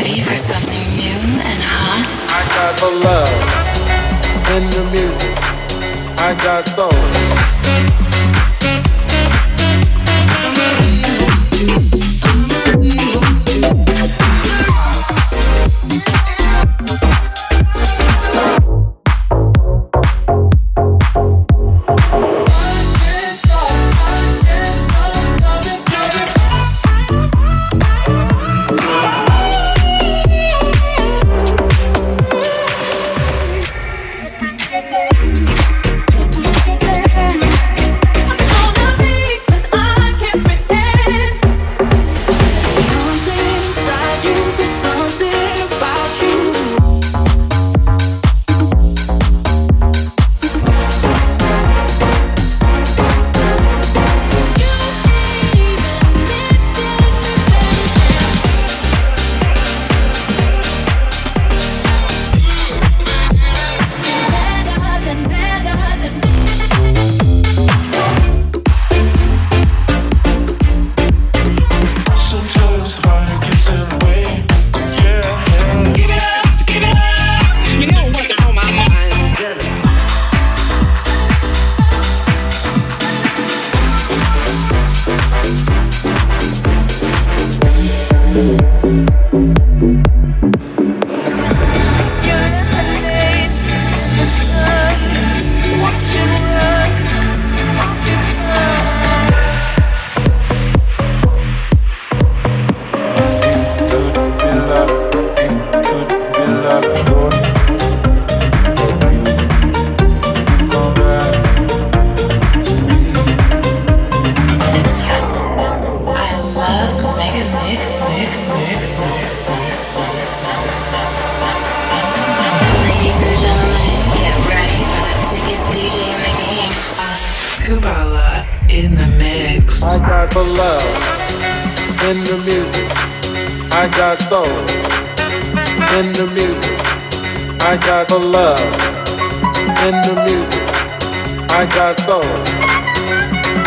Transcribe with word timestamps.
ready 0.00 0.20
for 0.22 0.34
something 0.34 0.88
new 0.96 1.20
and 1.44 1.62
hot? 1.62 2.06
I 2.32 2.42
got 2.56 2.72
the 2.80 2.90
love 3.04 3.36
in 4.56 4.64
the 4.70 4.84
music. 4.90 5.36
I 6.18 6.32
got 6.42 6.64
soul. 6.64 8.09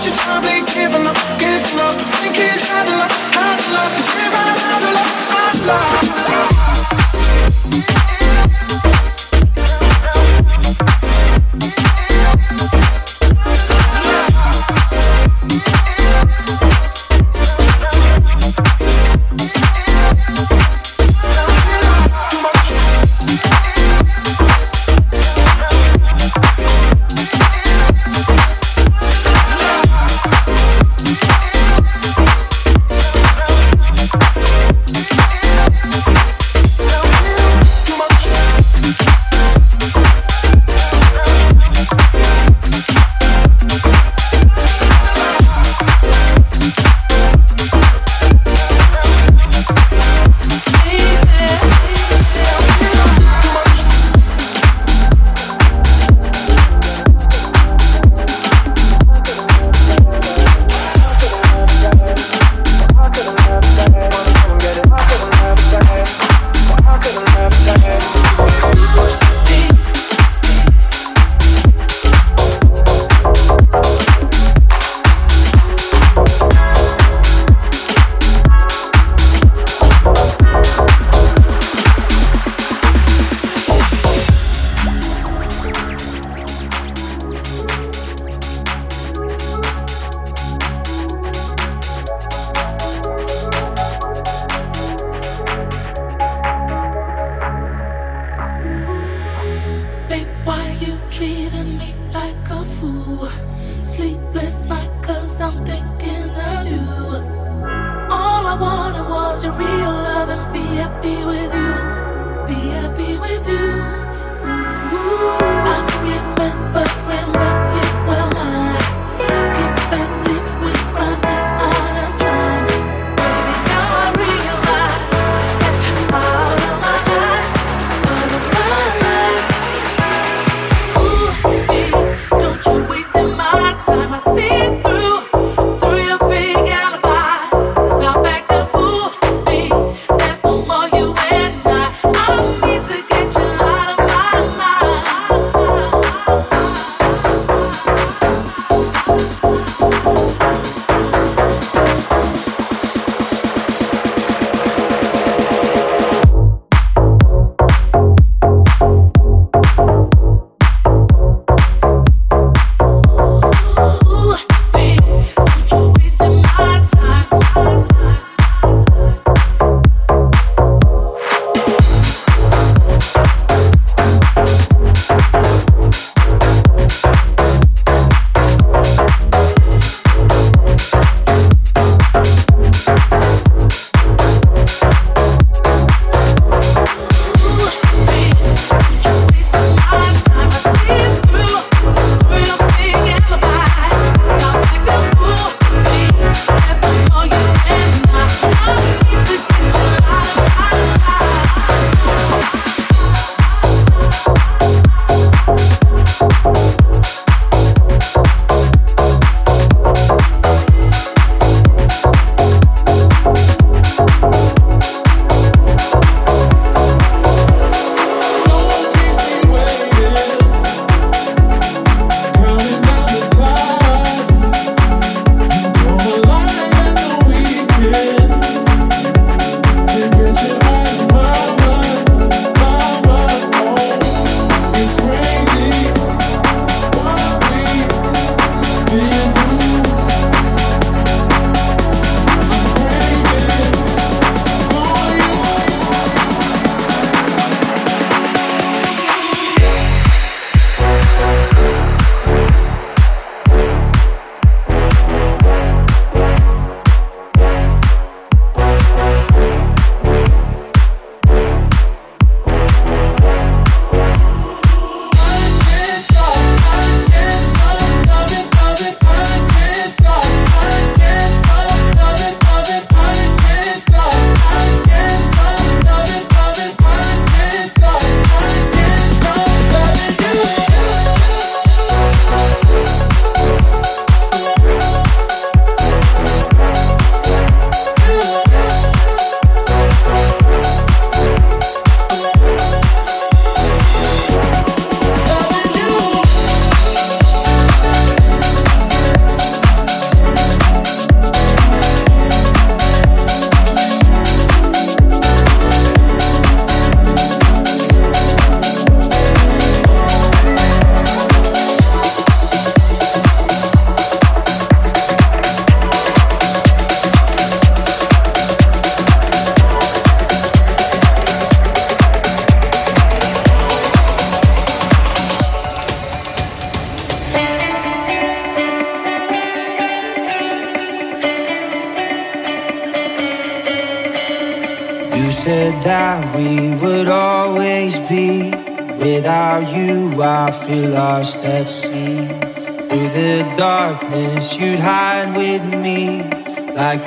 just 0.00 0.16
probably 0.16 0.62
to 0.64 0.64
play 0.72 0.94
a 0.94 1.39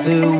the 0.03 0.32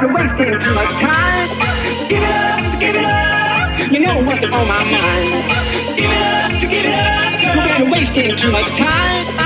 you 0.03 0.09
wasting 0.15 0.63
too 0.63 0.75
much 0.75 0.93
time. 1.01 1.49
Give 2.09 2.23
it 2.23 2.31
up, 2.31 2.81
give 2.81 2.95
it 2.95 3.05
up. 3.05 3.93
You 3.93 4.01
know 4.01 4.23
what's 4.23 4.45
on 4.45 4.51
my 4.51 4.85
mind. 4.85 5.31
Give 5.97 6.11
it 6.11 6.17
up, 6.17 6.61
give 6.61 6.73
it 6.73 6.87
up. 6.87 7.93
Wasting 7.93 8.37
too 8.37 8.53
much 8.53 8.69
time. 8.71 9.40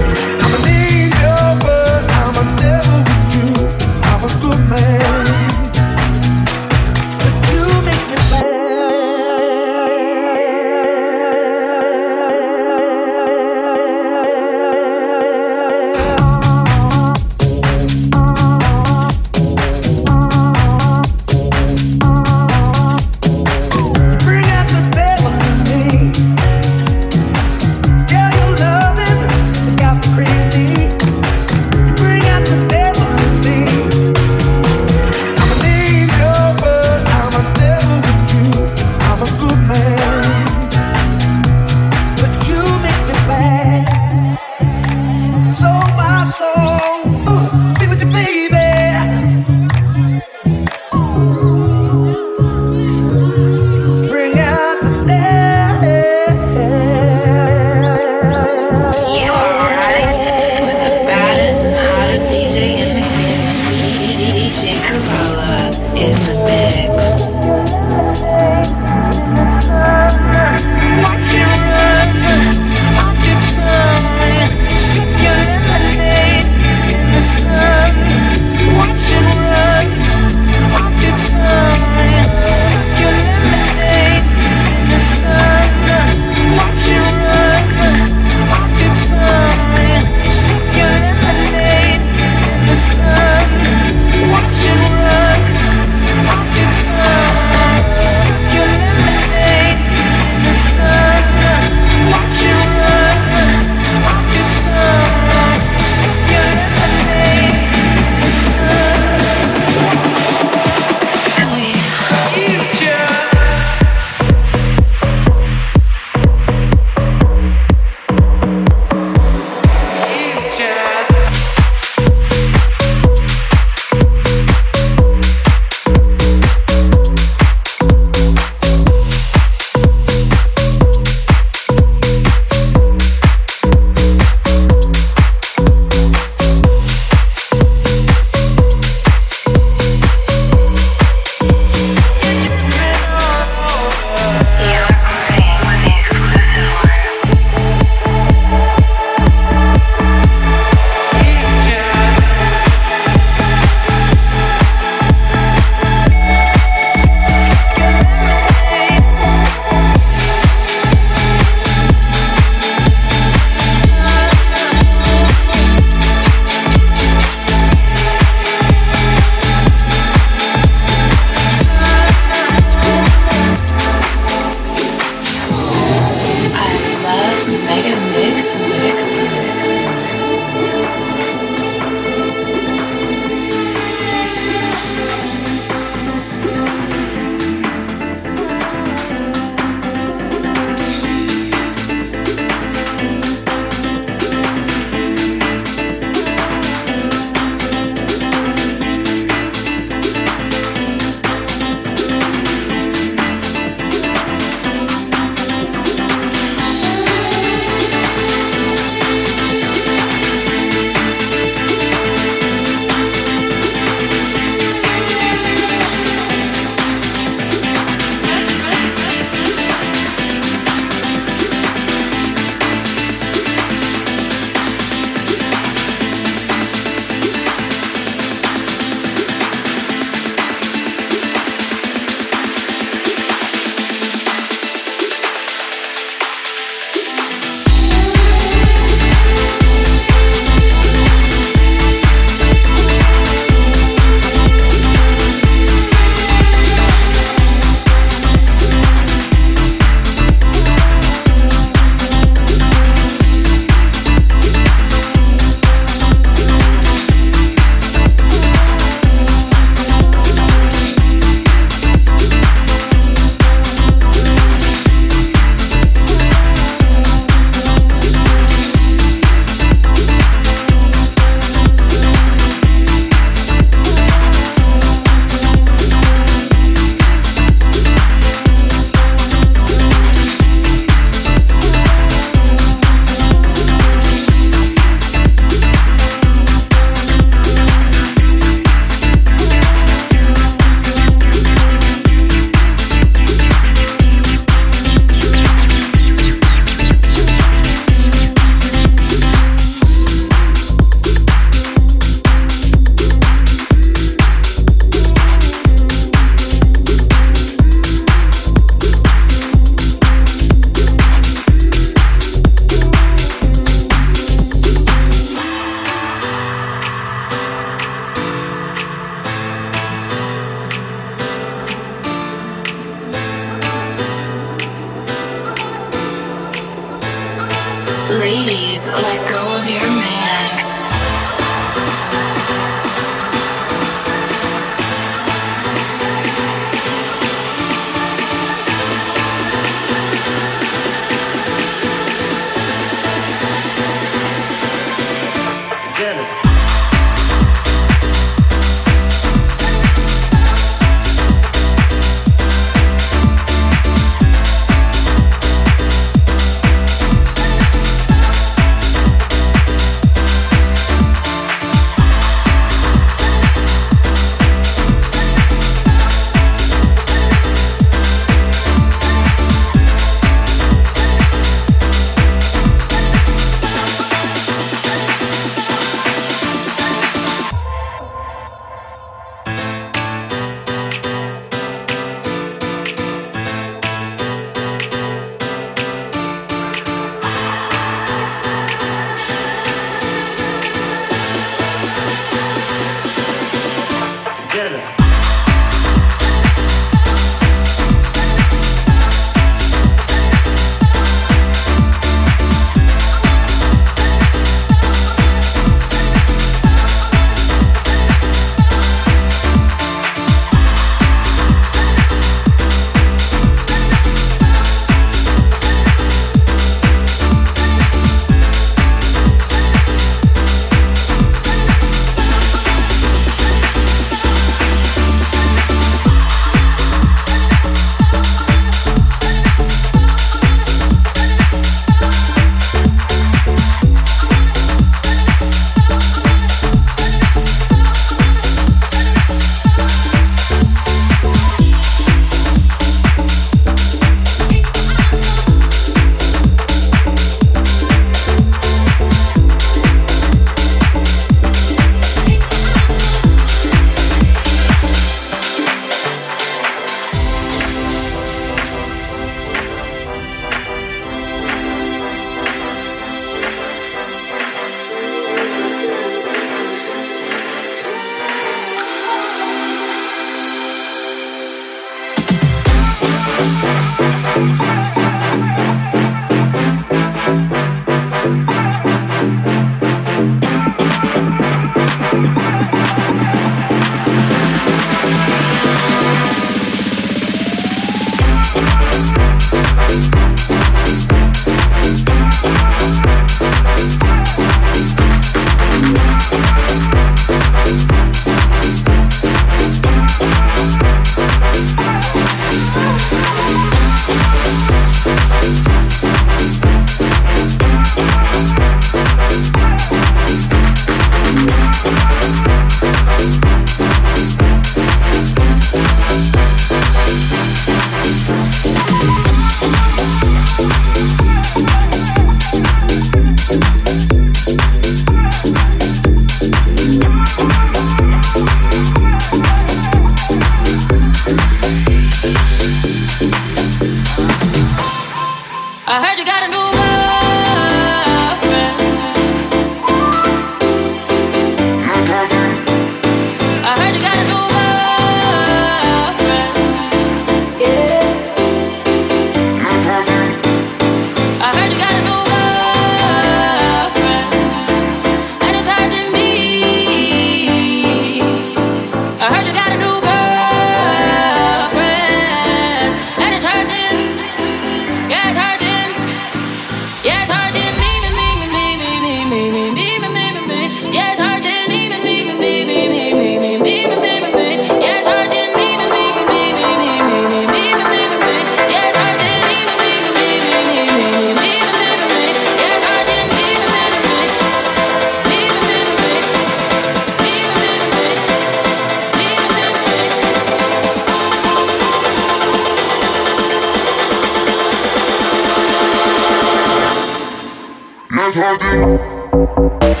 Thank 598.59 600.00